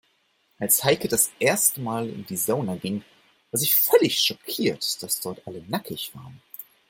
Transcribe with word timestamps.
Als 0.57 0.83
Heike 0.83 1.07
das 1.07 1.29
erste 1.37 1.79
Mal 1.79 2.09
in 2.09 2.25
die 2.25 2.35
Sauna 2.35 2.73
ging, 2.75 3.03
war 3.51 3.59
sie 3.59 3.67
völlig 3.67 4.19
schockiert, 4.19 5.03
dass 5.03 5.19
dort 5.19 5.45
alle 5.45 5.61
nackig 5.69 6.09
waren. 6.15 6.41